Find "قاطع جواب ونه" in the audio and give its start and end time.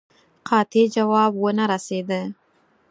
0.47-1.63